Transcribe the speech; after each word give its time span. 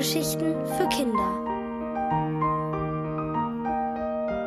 Hörgeschichten 0.00 0.54
für 0.64 0.88
Kinder. 0.88 1.44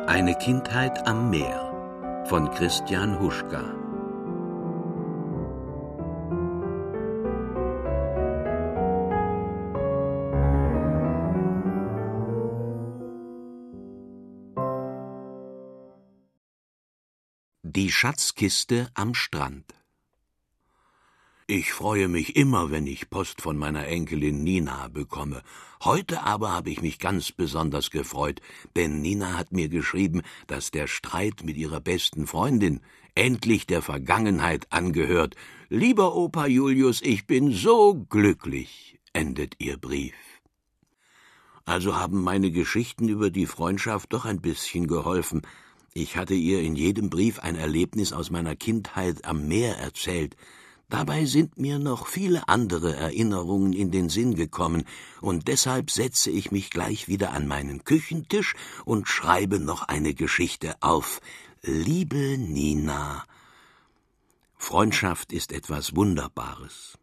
Eine 0.08 0.34
Kindheit 0.34 1.06
am 1.06 1.30
Meer 1.30 2.24
von 2.26 2.50
Christian 2.50 3.20
Huschka. 3.20 3.62
Die 17.62 17.92
Schatzkiste 17.92 18.88
am 18.94 19.14
Strand 19.14 19.72
ich 21.46 21.72
freue 21.72 22.08
mich 22.08 22.36
immer, 22.36 22.70
wenn 22.70 22.86
ich 22.86 23.10
Post 23.10 23.42
von 23.42 23.58
meiner 23.58 23.86
Enkelin 23.86 24.42
Nina 24.42 24.88
bekomme. 24.88 25.42
Heute 25.82 26.22
aber 26.22 26.52
habe 26.52 26.70
ich 26.70 26.80
mich 26.80 26.98
ganz 26.98 27.32
besonders 27.32 27.90
gefreut, 27.90 28.40
denn 28.76 29.02
Nina 29.02 29.36
hat 29.36 29.52
mir 29.52 29.68
geschrieben, 29.68 30.22
dass 30.46 30.70
der 30.70 30.86
Streit 30.86 31.42
mit 31.44 31.58
ihrer 31.58 31.80
besten 31.80 32.26
Freundin 32.26 32.80
endlich 33.14 33.66
der 33.66 33.82
Vergangenheit 33.82 34.66
angehört. 34.70 35.36
Lieber 35.68 36.16
Opa 36.16 36.46
Julius, 36.46 37.02
ich 37.02 37.26
bin 37.26 37.52
so 37.52 38.06
glücklich, 38.08 38.98
endet 39.12 39.56
ihr 39.58 39.76
Brief. 39.76 40.14
Also 41.66 41.94
haben 41.94 42.22
meine 42.22 42.50
Geschichten 42.50 43.08
über 43.08 43.30
die 43.30 43.46
Freundschaft 43.46 44.14
doch 44.14 44.24
ein 44.24 44.40
bisschen 44.40 44.86
geholfen. 44.86 45.42
Ich 45.92 46.16
hatte 46.16 46.34
ihr 46.34 46.60
in 46.60 46.74
jedem 46.74 47.10
Brief 47.10 47.38
ein 47.38 47.56
Erlebnis 47.56 48.14
aus 48.14 48.30
meiner 48.30 48.56
Kindheit 48.56 49.24
am 49.26 49.46
Meer 49.46 49.76
erzählt, 49.76 50.36
Dabei 50.88 51.24
sind 51.24 51.58
mir 51.58 51.78
noch 51.78 52.06
viele 52.06 52.48
andere 52.48 52.94
Erinnerungen 52.94 53.72
in 53.72 53.90
den 53.90 54.08
Sinn 54.08 54.34
gekommen, 54.34 54.84
und 55.20 55.48
deshalb 55.48 55.90
setze 55.90 56.30
ich 56.30 56.50
mich 56.52 56.70
gleich 56.70 57.08
wieder 57.08 57.32
an 57.32 57.46
meinen 57.46 57.84
Küchentisch 57.84 58.54
und 58.84 59.08
schreibe 59.08 59.58
noch 59.58 59.82
eine 59.82 60.14
Geschichte 60.14 60.74
auf. 60.80 61.20
Liebe 61.62 62.36
Nina. 62.38 63.24
Freundschaft 64.56 65.32
ist 65.32 65.52
etwas 65.52 65.96
Wunderbares. 65.96 66.98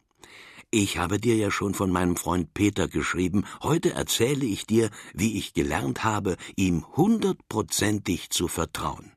Ich 0.74 0.98
habe 0.98 1.20
dir 1.20 1.36
ja 1.36 1.52
schon 1.52 1.74
von 1.74 1.92
meinem 1.92 2.16
Freund 2.16 2.54
Peter 2.54 2.88
geschrieben, 2.88 3.44
heute 3.62 3.92
erzähle 3.92 4.46
ich 4.46 4.66
dir, 4.66 4.90
wie 5.14 5.38
ich 5.38 5.54
gelernt 5.54 6.06
habe, 6.06 6.38
ihm 6.56 6.86
hundertprozentig 6.96 8.30
zu 8.30 8.48
vertrauen. 8.48 9.12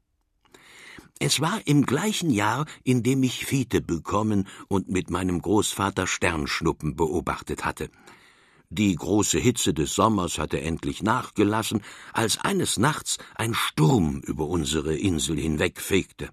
Es 1.21 1.41
war 1.41 1.61
im 1.67 1.87
gleichen 1.87 2.31
Jahr, 2.31 2.67
in 2.83 3.03
dem 3.03 3.23
ich 3.23 3.47
Fiete 3.47 3.81
bekommen 3.81 4.49
und 4.69 4.89
mit 4.89 5.11
meinem 5.11 5.41
Großvater 5.41 6.07
Sternschnuppen 6.07 6.97
beobachtet 6.97 7.65
hatte. 7.65 7.89
Die 8.71 8.97
große 8.97 9.39
Hitze 9.39 9.73
des 9.73 9.95
Sommers 9.95 10.39
hatte 10.39 10.61
endlich 10.61 11.03
nachgelassen, 11.03 11.83
als 12.13 12.39
eines 12.39 12.79
Nachts 12.79 13.19
ein 13.37 13.55
Sturm 13.55 14.21
über 14.21 14.49
unsere 14.49 14.97
Insel 14.97 15.39
hinwegfegte. 15.39 16.31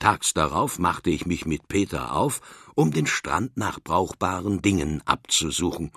Tags 0.00 0.34
darauf 0.34 0.78
machte 0.78 1.10
ich 1.10 1.26
mich 1.26 1.46
mit 1.46 1.68
Peter 1.68 2.14
auf, 2.14 2.40
um 2.74 2.90
den 2.90 3.06
Strand 3.06 3.56
nach 3.56 3.78
brauchbaren 3.80 4.62
Dingen 4.62 5.02
abzusuchen. 5.06 5.92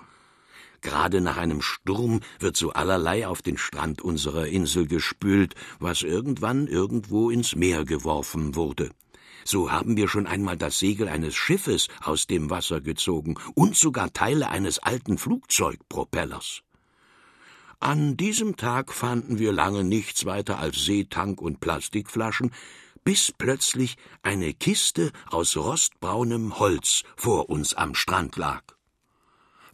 Gerade 0.82 1.20
nach 1.20 1.36
einem 1.36 1.62
Sturm 1.62 2.20
wird 2.40 2.56
so 2.56 2.72
allerlei 2.72 3.26
auf 3.26 3.40
den 3.40 3.56
Strand 3.56 4.02
unserer 4.02 4.48
Insel 4.48 4.86
gespült, 4.86 5.54
was 5.78 6.02
irgendwann 6.02 6.66
irgendwo 6.66 7.30
ins 7.30 7.54
Meer 7.54 7.84
geworfen 7.84 8.56
wurde. 8.56 8.90
So 9.44 9.72
haben 9.72 9.96
wir 9.96 10.08
schon 10.08 10.26
einmal 10.26 10.56
das 10.56 10.78
Segel 10.78 11.08
eines 11.08 11.34
Schiffes 11.34 11.88
aus 12.02 12.26
dem 12.26 12.50
Wasser 12.50 12.80
gezogen 12.80 13.36
und 13.54 13.76
sogar 13.76 14.12
Teile 14.12 14.50
eines 14.50 14.80
alten 14.80 15.18
Flugzeugpropellers. 15.18 16.62
An 17.80 18.16
diesem 18.16 18.56
Tag 18.56 18.92
fanden 18.92 19.38
wir 19.38 19.52
lange 19.52 19.82
nichts 19.82 20.24
weiter 20.24 20.58
als 20.58 20.84
Seetank 20.84 21.40
und 21.40 21.58
Plastikflaschen, 21.60 22.52
bis 23.04 23.32
plötzlich 23.36 23.96
eine 24.22 24.54
Kiste 24.54 25.10
aus 25.30 25.56
rostbraunem 25.56 26.60
Holz 26.60 27.02
vor 27.16 27.50
uns 27.50 27.74
am 27.74 27.96
Strand 27.96 28.36
lag. 28.36 28.62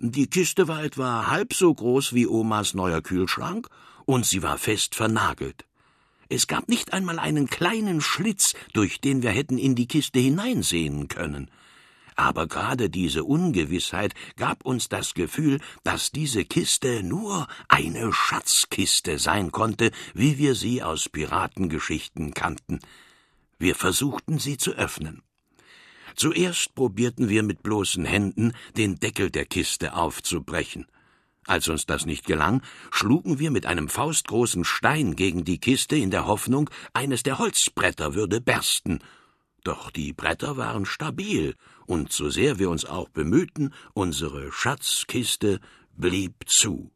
Die 0.00 0.30
Kiste 0.30 0.68
war 0.68 0.84
etwa 0.84 1.26
halb 1.26 1.52
so 1.52 1.74
groß 1.74 2.12
wie 2.12 2.28
Omas 2.28 2.72
neuer 2.72 3.02
Kühlschrank, 3.02 3.68
und 4.04 4.24
sie 4.24 4.44
war 4.44 4.56
fest 4.56 4.94
vernagelt. 4.94 5.64
Es 6.28 6.46
gab 6.46 6.68
nicht 6.68 6.92
einmal 6.92 7.18
einen 7.18 7.48
kleinen 7.48 8.00
Schlitz, 8.00 8.54
durch 8.74 9.00
den 9.00 9.24
wir 9.24 9.30
hätten 9.30 9.58
in 9.58 9.74
die 9.74 9.88
Kiste 9.88 10.20
hineinsehen 10.20 11.08
können. 11.08 11.50
Aber 12.14 12.46
gerade 12.46 12.90
diese 12.90 13.24
Ungewissheit 13.24 14.14
gab 14.36 14.64
uns 14.64 14.88
das 14.88 15.14
Gefühl, 15.14 15.60
dass 15.82 16.12
diese 16.12 16.44
Kiste 16.44 17.02
nur 17.02 17.48
eine 17.66 18.12
Schatzkiste 18.12 19.18
sein 19.18 19.50
konnte, 19.50 19.90
wie 20.14 20.38
wir 20.38 20.54
sie 20.54 20.80
aus 20.80 21.08
Piratengeschichten 21.08 22.34
kannten. 22.34 22.78
Wir 23.58 23.74
versuchten 23.74 24.38
sie 24.38 24.58
zu 24.58 24.72
öffnen. 24.72 25.22
Zuerst 26.18 26.74
probierten 26.74 27.28
wir 27.28 27.44
mit 27.44 27.62
bloßen 27.62 28.04
Händen, 28.04 28.52
den 28.76 28.96
Deckel 28.96 29.30
der 29.30 29.44
Kiste 29.44 29.94
aufzubrechen. 29.94 30.86
Als 31.46 31.68
uns 31.68 31.86
das 31.86 32.06
nicht 32.06 32.26
gelang, 32.26 32.60
schlugen 32.90 33.38
wir 33.38 33.52
mit 33.52 33.66
einem 33.66 33.88
faustgroßen 33.88 34.64
Stein 34.64 35.14
gegen 35.14 35.44
die 35.44 35.58
Kiste 35.58 35.94
in 35.94 36.10
der 36.10 36.26
Hoffnung, 36.26 36.70
eines 36.92 37.22
der 37.22 37.38
Holzbretter 37.38 38.16
würde 38.16 38.40
bersten. 38.40 38.98
Doch 39.62 39.92
die 39.92 40.12
Bretter 40.12 40.56
waren 40.56 40.86
stabil, 40.86 41.54
und 41.86 42.10
so 42.10 42.30
sehr 42.30 42.58
wir 42.58 42.68
uns 42.68 42.84
auch 42.84 43.08
bemühten, 43.10 43.72
unsere 43.94 44.50
Schatzkiste 44.50 45.60
blieb 45.96 46.34
zu. 46.48 46.90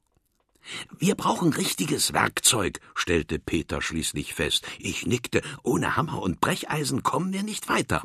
Wir 0.98 1.14
brauchen 1.14 1.52
richtiges 1.52 2.12
Werkzeug, 2.12 2.80
stellte 2.96 3.38
Peter 3.38 3.80
schließlich 3.80 4.34
fest. 4.34 4.66
Ich 4.80 5.06
nickte, 5.06 5.42
ohne 5.62 5.94
Hammer 5.94 6.20
und 6.20 6.40
Brecheisen 6.40 7.04
kommen 7.04 7.32
wir 7.32 7.44
nicht 7.44 7.68
weiter. 7.68 8.02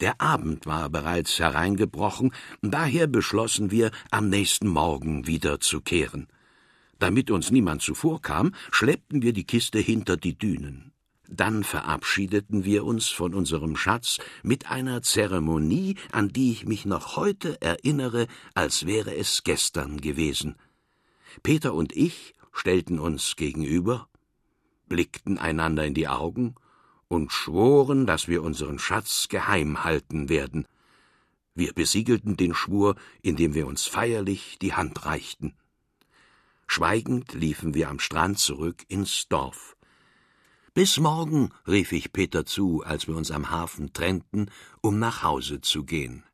Der 0.00 0.20
Abend 0.20 0.66
war 0.66 0.88
bereits 0.90 1.38
hereingebrochen, 1.38 2.32
daher 2.62 3.06
beschlossen 3.06 3.70
wir, 3.70 3.90
am 4.10 4.28
nächsten 4.28 4.68
Morgen 4.68 5.26
wiederzukehren. 5.26 6.26
Damit 6.98 7.30
uns 7.30 7.50
niemand 7.50 7.82
zuvorkam, 7.82 8.54
schleppten 8.70 9.22
wir 9.22 9.32
die 9.32 9.44
Kiste 9.44 9.78
hinter 9.78 10.16
die 10.16 10.36
Dünen. 10.36 10.92
Dann 11.28 11.64
verabschiedeten 11.64 12.64
wir 12.64 12.84
uns 12.84 13.08
von 13.08 13.34
unserem 13.34 13.76
Schatz 13.76 14.18
mit 14.42 14.70
einer 14.70 15.02
Zeremonie, 15.02 15.96
an 16.12 16.28
die 16.28 16.52
ich 16.52 16.66
mich 16.66 16.84
noch 16.84 17.16
heute 17.16 17.60
erinnere, 17.62 18.26
als 18.54 18.86
wäre 18.86 19.14
es 19.14 19.42
gestern 19.42 20.00
gewesen. 20.00 20.56
Peter 21.42 21.74
und 21.74 21.96
ich 21.96 22.34
stellten 22.52 22.98
uns 22.98 23.36
gegenüber, 23.36 24.08
blickten 24.88 25.38
einander 25.38 25.84
in 25.84 25.94
die 25.94 26.08
Augen 26.08 26.54
und 27.08 27.32
schworen, 27.32 28.06
dass 28.06 28.28
wir 28.28 28.42
unseren 28.42 28.78
Schatz 28.78 29.28
geheim 29.28 29.84
halten 29.84 30.28
werden. 30.28 30.66
Wir 31.54 31.72
besiegelten 31.72 32.36
den 32.36 32.54
Schwur, 32.54 32.96
indem 33.22 33.54
wir 33.54 33.66
uns 33.66 33.86
feierlich 33.86 34.58
die 34.60 34.74
Hand 34.74 35.06
reichten. 35.06 35.54
Schweigend 36.66 37.32
liefen 37.34 37.74
wir 37.74 37.88
am 37.88 38.00
Strand 38.00 38.38
zurück 38.38 38.84
ins 38.88 39.28
Dorf. 39.28 39.76
Bis 40.72 40.98
morgen, 40.98 41.52
rief 41.68 41.92
ich 41.92 42.12
Peter 42.12 42.44
zu, 42.44 42.82
als 42.84 43.06
wir 43.06 43.16
uns 43.16 43.30
am 43.30 43.50
Hafen 43.50 43.92
trennten, 43.92 44.50
um 44.80 44.98
nach 44.98 45.22
Hause 45.22 45.60
zu 45.60 45.84
gehen. 45.84 46.24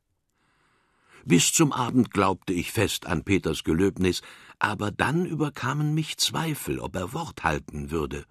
Bis 1.23 1.53
zum 1.53 1.71
Abend 1.71 2.11
glaubte 2.11 2.51
ich 2.51 2.71
fest 2.71 3.05
an 3.05 3.23
Peters 3.23 3.63
Gelöbnis, 3.63 4.23
aber 4.57 4.89
dann 4.89 5.25
überkamen 5.27 5.93
mich 5.93 6.17
Zweifel, 6.17 6.79
ob 6.79 6.95
er 6.95 7.13
Wort 7.13 7.43
halten 7.43 7.91
würde. 7.91 8.25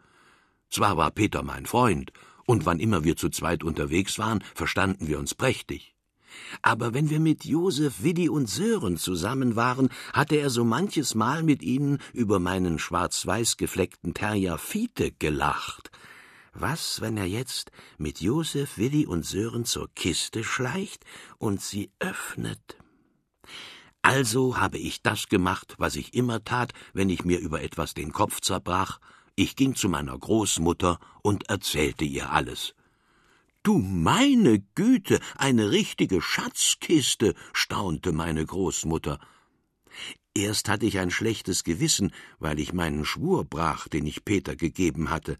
Zwar 0.70 0.96
war 0.96 1.12
Peter 1.12 1.44
mein 1.44 1.66
Freund, 1.66 2.12
und 2.50 2.66
wann 2.66 2.80
immer 2.80 3.04
wir 3.04 3.16
zu 3.16 3.28
zweit 3.28 3.62
unterwegs 3.62 4.18
waren, 4.18 4.42
verstanden 4.56 5.06
wir 5.06 5.20
uns 5.20 5.36
prächtig. 5.36 5.94
Aber 6.62 6.94
wenn 6.94 7.08
wir 7.08 7.20
mit 7.20 7.44
Josef, 7.44 8.02
Widdi 8.02 8.28
und 8.28 8.48
Sören 8.48 8.96
zusammen 8.96 9.54
waren, 9.54 9.88
hatte 10.12 10.34
er 10.34 10.50
so 10.50 10.64
manches 10.64 11.14
Mal 11.14 11.44
mit 11.44 11.62
ihnen 11.62 11.98
über 12.12 12.40
meinen 12.40 12.80
schwarz-weiß 12.80 13.56
gefleckten 13.56 14.14
Terrier 14.14 14.58
Fiete 14.58 15.12
gelacht. 15.12 15.92
Was, 16.52 17.00
wenn 17.00 17.16
er 17.16 17.26
jetzt 17.26 17.70
mit 17.98 18.20
Josef, 18.20 18.78
Widdi 18.78 19.06
und 19.06 19.24
Sören 19.24 19.64
zur 19.64 19.88
Kiste 19.94 20.42
schleicht 20.42 21.04
und 21.38 21.60
sie 21.60 21.92
öffnet? 22.00 22.78
Also 24.02 24.56
habe 24.56 24.78
ich 24.78 25.02
das 25.02 25.28
gemacht, 25.28 25.76
was 25.78 25.94
ich 25.94 26.14
immer 26.14 26.42
tat, 26.42 26.72
wenn 26.94 27.10
ich 27.10 27.24
mir 27.24 27.38
über 27.38 27.62
etwas 27.62 27.94
den 27.94 28.12
Kopf 28.12 28.40
zerbrach, 28.40 28.98
ich 29.40 29.56
ging 29.56 29.74
zu 29.74 29.88
meiner 29.88 30.18
Großmutter 30.18 30.98
und 31.22 31.48
erzählte 31.48 32.04
ihr 32.04 32.30
alles. 32.30 32.74
Du 33.62 33.78
meine 33.78 34.60
Güte, 34.74 35.18
eine 35.34 35.70
richtige 35.70 36.20
Schatzkiste, 36.20 37.34
staunte 37.54 38.12
meine 38.12 38.44
Großmutter. 38.44 39.18
Erst 40.34 40.68
hatte 40.68 40.84
ich 40.84 40.98
ein 40.98 41.10
schlechtes 41.10 41.64
Gewissen, 41.64 42.12
weil 42.38 42.58
ich 42.60 42.74
meinen 42.74 43.06
Schwur 43.06 43.46
brach, 43.46 43.88
den 43.88 44.06
ich 44.06 44.26
Peter 44.26 44.56
gegeben 44.56 45.08
hatte. 45.08 45.38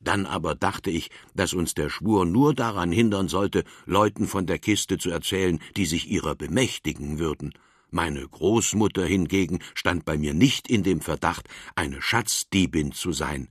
Dann 0.00 0.26
aber 0.26 0.54
dachte 0.54 0.90
ich, 0.90 1.10
dass 1.34 1.54
uns 1.54 1.72
der 1.72 1.88
Schwur 1.88 2.26
nur 2.26 2.54
daran 2.54 2.92
hindern 2.92 3.28
sollte, 3.28 3.64
Leuten 3.86 4.28
von 4.28 4.44
der 4.44 4.58
Kiste 4.58 4.98
zu 4.98 5.10
erzählen, 5.10 5.60
die 5.76 5.86
sich 5.86 6.10
ihrer 6.10 6.34
bemächtigen 6.34 7.18
würden. 7.18 7.54
Meine 7.90 8.26
Großmutter 8.26 9.04
hingegen 9.04 9.58
stand 9.74 10.04
bei 10.04 10.16
mir 10.16 10.32
nicht 10.32 10.68
in 10.68 10.82
dem 10.82 11.00
Verdacht, 11.00 11.48
eine 11.74 12.00
Schatzdiebin 12.00 12.92
zu 12.92 13.12
sein, 13.12 13.48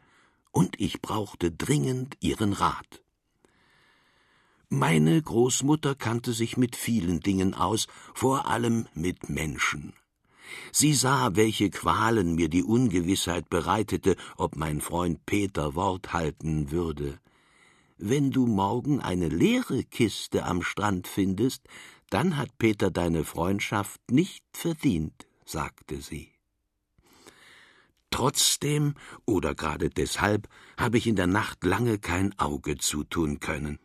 und 0.52 0.80
ich 0.80 1.02
brauchte 1.02 1.52
dringend 1.52 2.16
ihren 2.22 2.54
Rat. 2.54 3.04
Meine 4.70 5.22
Großmutter 5.22 5.96
kannte 5.96 6.32
sich 6.32 6.56
mit 6.56 6.76
vielen 6.76 7.20
Dingen 7.20 7.54
aus, 7.54 7.88
vor 8.14 8.48
allem 8.48 8.88
mit 8.94 9.30
Menschen. 9.30 9.94
Sie 10.72 10.94
sah, 10.94 11.36
welche 11.36 11.70
Qualen 11.70 12.36
mir 12.36 12.50
die 12.50 12.64
Ungewissheit 12.64 13.50
bereitete, 13.50 14.16
ob 14.38 14.56
mein 14.56 14.82
Freund 14.82 15.26
Peter 15.26 15.76
Wort 15.76 16.14
halten 16.14 16.72
würde. 16.72 17.20
Wenn 17.98 18.32
du 18.32 18.46
morgen 18.46 19.02
eine 19.02 19.28
leere 19.28 19.84
Kiste 19.84 20.46
am 20.46 20.62
Strand 20.62 21.08
findest, 21.08 21.64
dann 22.10 22.38
hat 22.38 22.58
Peter 22.58 22.92
deine 22.92 23.24
Freundschaft 23.24 24.00
nicht 24.10 24.44
verdient, 24.54 25.28
sagte 25.46 26.02
sie. 26.02 26.32
Trotzdem 28.12 28.96
oder 29.26 29.54
gerade 29.54 29.90
deshalb 29.90 30.48
habe 30.78 30.98
ich 30.98 31.08
in 31.08 31.16
der 31.16 31.28
Nacht 31.28 31.64
lange 31.64 32.00
kein 32.00 32.38
Auge 32.40 32.78
zutun 32.78 33.40
können. 33.40 33.80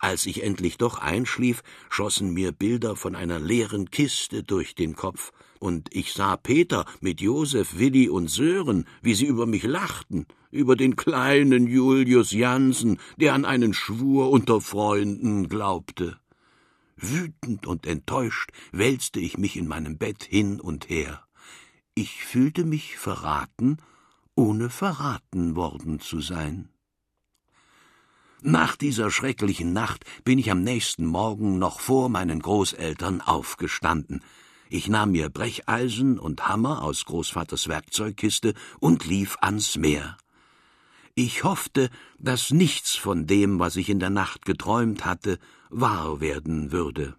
Als 0.00 0.26
ich 0.26 0.42
endlich 0.42 0.78
doch 0.78 0.98
einschlief, 0.98 1.62
schossen 1.90 2.32
mir 2.32 2.52
Bilder 2.52 2.96
von 2.96 3.14
einer 3.14 3.38
leeren 3.38 3.90
Kiste 3.90 4.42
durch 4.42 4.74
den 4.74 4.96
Kopf, 4.96 5.32
und 5.60 5.88
ich 5.94 6.12
sah 6.12 6.36
Peter 6.36 6.84
mit 7.00 7.20
Josef, 7.20 7.78
Willi 7.78 8.08
und 8.08 8.28
Sören, 8.28 8.86
wie 9.02 9.14
sie 9.14 9.26
über 9.26 9.46
mich 9.46 9.62
lachten, 9.62 10.26
über 10.50 10.76
den 10.76 10.94
kleinen 10.94 11.66
Julius 11.66 12.32
Jansen, 12.32 12.98
der 13.16 13.34
an 13.34 13.44
einen 13.44 13.72
Schwur 13.72 14.30
unter 14.30 14.60
Freunden 14.60 15.48
glaubte. 15.48 16.18
Wütend 16.96 17.66
und 17.66 17.86
enttäuscht 17.86 18.50
wälzte 18.72 19.20
ich 19.20 19.38
mich 19.38 19.56
in 19.56 19.66
meinem 19.66 19.98
Bett 19.98 20.24
hin 20.24 20.60
und 20.60 20.88
her. 20.88 21.24
Ich 21.94 22.24
fühlte 22.24 22.64
mich 22.64 22.96
verraten, 22.96 23.78
ohne 24.34 24.70
verraten 24.70 25.56
worden 25.56 26.00
zu 26.00 26.20
sein. 26.20 26.68
Nach 28.40 28.76
dieser 28.76 29.10
schrecklichen 29.10 29.72
Nacht 29.72 30.04
bin 30.24 30.38
ich 30.38 30.50
am 30.50 30.62
nächsten 30.62 31.06
Morgen 31.06 31.58
noch 31.58 31.80
vor 31.80 32.08
meinen 32.08 32.40
Großeltern 32.40 33.20
aufgestanden. 33.22 34.22
Ich 34.68 34.88
nahm 34.88 35.12
mir 35.12 35.30
Brecheisen 35.30 36.18
und 36.18 36.46
Hammer 36.46 36.82
aus 36.82 37.04
Großvaters 37.04 37.68
Werkzeugkiste 37.68 38.54
und 38.80 39.06
lief 39.06 39.38
ans 39.40 39.76
Meer. 39.76 40.18
Ich 41.16 41.44
hoffte, 41.44 41.90
dass 42.18 42.50
nichts 42.50 42.96
von 42.96 43.26
dem, 43.26 43.60
was 43.60 43.76
ich 43.76 43.88
in 43.88 44.00
der 44.00 44.10
Nacht 44.10 44.44
geträumt 44.44 45.04
hatte, 45.04 45.38
wahr 45.70 46.20
werden 46.20 46.72
würde. 46.72 47.16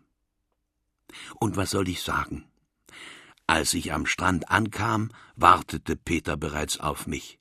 Und 1.39 1.55
was 1.55 1.71
soll 1.71 1.87
ich 1.87 2.01
sagen? 2.01 2.45
Als 3.47 3.73
ich 3.73 3.93
am 3.93 4.05
Strand 4.05 4.49
ankam, 4.49 5.11
wartete 5.37 5.95
Peter 5.95 6.35
bereits 6.35 6.79
auf 6.79 7.07
mich. 7.07 7.39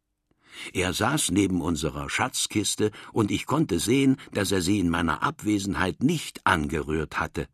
Er 0.73 0.93
saß 0.93 1.33
neben 1.33 1.61
unserer 1.61 2.09
Schatzkiste, 2.09 2.93
und 3.13 3.33
ich 3.33 3.47
konnte 3.47 3.81
sehen, 3.81 4.17
dass 4.31 4.53
er 4.53 4.63
sie 4.63 4.79
in 4.79 4.91
meiner 4.91 5.25
Abwesenheit 5.25 6.05
nicht 6.05 6.47
angerührt 6.47 7.19
hatte. 7.19 7.49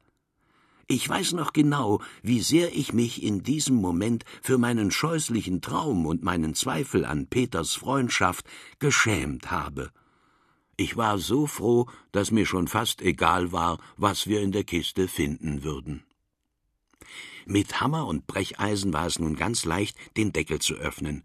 Ich 0.92 1.08
weiß 1.08 1.34
noch 1.34 1.52
genau, 1.52 2.02
wie 2.20 2.40
sehr 2.40 2.74
ich 2.74 2.92
mich 2.92 3.22
in 3.22 3.44
diesem 3.44 3.76
Moment 3.76 4.24
für 4.42 4.58
meinen 4.58 4.90
scheußlichen 4.90 5.60
Traum 5.60 6.04
und 6.04 6.24
meinen 6.24 6.56
Zweifel 6.56 7.04
an 7.04 7.28
Peters 7.28 7.74
Freundschaft 7.74 8.44
geschämt 8.80 9.52
habe. 9.52 9.92
Ich 10.76 10.96
war 10.96 11.18
so 11.18 11.46
froh, 11.46 11.86
dass 12.10 12.32
mir 12.32 12.44
schon 12.44 12.66
fast 12.66 13.02
egal 13.02 13.52
war, 13.52 13.78
was 13.98 14.26
wir 14.26 14.40
in 14.40 14.50
der 14.50 14.64
Kiste 14.64 15.06
finden 15.06 15.62
würden. 15.62 16.02
Mit 17.46 17.80
Hammer 17.80 18.08
und 18.08 18.26
Brecheisen 18.26 18.92
war 18.92 19.06
es 19.06 19.20
nun 19.20 19.36
ganz 19.36 19.64
leicht, 19.64 19.96
den 20.16 20.32
Deckel 20.32 20.58
zu 20.58 20.74
öffnen. 20.74 21.22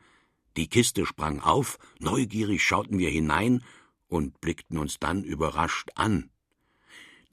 Die 0.58 0.68
Kiste 0.68 1.08
sprang 1.08 1.40
auf, 1.40 1.80
neugierig 1.98 2.64
schauten 2.64 3.00
wir 3.00 3.10
hinein 3.10 3.64
und 4.08 4.40
blickten 4.42 4.78
uns 4.78 5.00
dann 5.00 5.24
überrascht 5.24 5.90
an. 5.96 6.30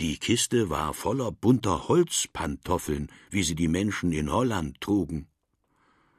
Die 0.01 0.19
Kiste 0.19 0.71
war 0.71 0.95
voller 0.95 1.31
bunter 1.31 1.89
Holzpantoffeln, 1.89 3.11
wie 3.31 3.43
sie 3.43 3.55
die 3.55 3.69
Menschen 3.69 4.13
in 4.13 4.33
Holland 4.33 4.81
trugen. 4.81 5.29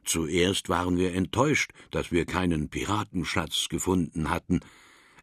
Zuerst 0.06 0.70
waren 0.70 0.98
wir 0.98 1.14
enttäuscht, 1.14 1.72
dass 1.92 2.12
wir 2.12 2.26
keinen 2.26 2.70
Piratenschatz 2.70 3.70
gefunden 3.70 4.30
hatten, 4.30 4.62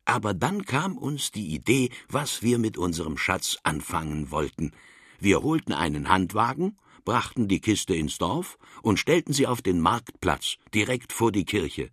aber 0.05 0.35
dann 0.35 0.64
kam 0.64 0.97
uns 0.97 1.31
die 1.31 1.55
Idee, 1.55 1.91
was 2.08 2.43
wir 2.43 2.58
mit 2.58 2.79
unserem 2.79 3.17
Schatz 3.17 3.58
anfangen 3.62 4.31
wollten. 4.31 4.73
Wir 5.19 5.43
holten 5.43 5.73
einen 5.73 6.08
Handwagen, 6.08 6.76
brachten 7.05 7.47
die 7.47 7.61
Kiste 7.61 7.94
ins 7.94 8.19
Dorf 8.19 8.58
und 8.82 8.99
stellten 8.99 9.32
sie 9.32 9.47
auf 9.47 9.62
den 9.62 9.81
Marktplatz, 9.81 10.56
direkt 10.75 11.12
vor 11.12 11.31
die 11.31 11.44
Kirche. 11.44 11.91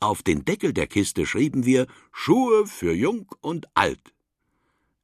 Auf 0.00 0.22
den 0.22 0.44
Deckel 0.44 0.72
der 0.72 0.86
Kiste 0.86 1.26
schrieben 1.26 1.66
wir 1.66 1.86
Schuhe 2.12 2.66
für 2.66 2.92
Jung 2.92 3.30
und 3.40 3.66
Alt. 3.74 4.12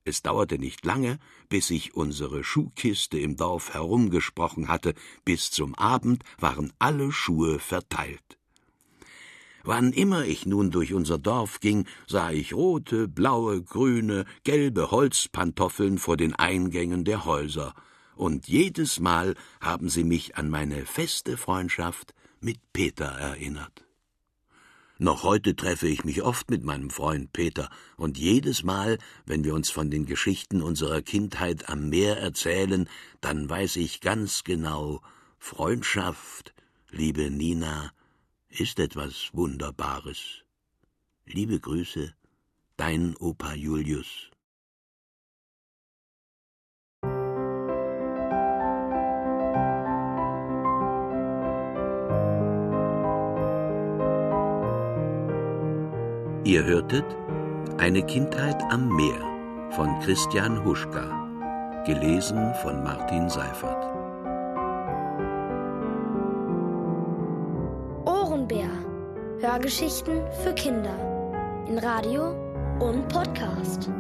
Es 0.09 0.23
dauerte 0.23 0.59
nicht 0.59 0.87
lange, 0.87 1.19
bis 1.51 1.67
sich 1.67 1.95
unsere 1.95 2.43
Schuhkiste 2.43 3.19
im 3.19 3.37
Dorf 3.37 3.75
herumgesprochen 3.75 4.69
hatte, 4.69 4.95
bis 5.27 5.51
zum 5.51 5.75
Abend 5.75 6.25
waren 6.39 6.73
alle 6.79 7.13
Schuhe 7.13 7.59
verteilt. 7.59 8.39
Wann 9.65 9.93
immer 9.93 10.25
ich 10.25 10.47
nun 10.47 10.71
durch 10.71 10.95
unser 10.95 11.19
Dorf 11.19 11.61
ging, 11.61 11.85
sah 12.07 12.31
ich 12.31 12.55
rote, 12.55 13.07
blaue, 13.07 13.63
grüne, 13.63 14.25
gelbe 14.45 14.91
Holzpantoffeln 14.91 15.99
vor 15.99 16.17
den 16.17 16.35
Eingängen 16.35 17.05
der 17.05 17.27
Häuser, 17.27 17.75
und 18.17 18.49
jedes 18.49 19.01
Mal 19.01 19.35
haben 19.61 19.91
sie 19.91 20.05
mich 20.05 20.37
an 20.37 20.49
meine 20.49 20.87
feste 20.87 21.37
Freundschaft 21.37 22.15
mit 22.41 22.59
Peter 22.73 23.05
erinnert. 23.05 23.88
Noch 25.01 25.23
heute 25.23 25.55
treffe 25.55 25.87
ich 25.87 26.05
mich 26.05 26.23
oft 26.23 26.51
mit 26.51 26.65
meinem 26.65 26.91
Freund 26.91 27.33
Peter, 27.33 27.71
und 27.97 28.19
jedes 28.19 28.65
Mal, 28.65 28.99
wenn 29.27 29.45
wir 29.45 29.55
uns 29.55 29.71
von 29.71 29.93
den 29.93 30.07
Geschichten 30.07 30.61
unserer 30.61 31.03
Kindheit 31.03 31.69
am 31.69 31.89
Meer 31.89 32.19
erzählen, 32.19 32.89
dann 33.21 33.49
weiß 33.49 33.77
ich 33.77 34.01
ganz 34.01 34.43
genau, 34.43 35.01
Freundschaft, 35.39 36.53
liebe 36.91 37.31
Nina, 37.31 37.93
ist 38.49 38.81
etwas 38.81 39.31
Wunderbares. 39.33 40.43
Liebe 41.27 41.61
Grüße, 41.61 42.13
dein 42.77 43.17
Opa 43.19 43.55
Julius. 43.55 44.28
Ihr 56.49 56.65
hörtet 56.65 57.05
Eine 57.77 58.01
Kindheit 58.01 58.57
am 58.71 58.89
Meer 58.97 59.21
von 59.73 60.01
Christian 60.01 60.65
Huschka, 60.65 61.85
gelesen 61.85 62.55
von 62.63 62.83
Martin 62.83 63.29
Seifert. 63.29 63.85
Ohrenbär. 68.07 68.71
Hörgeschichten 69.41 70.23
für 70.43 70.55
Kinder 70.55 71.67
in 71.69 71.77
Radio 71.77 72.31
und 72.81 73.07
Podcast. 73.09 73.91